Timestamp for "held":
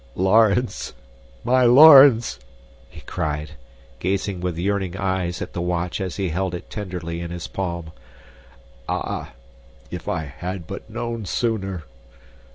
6.29-6.55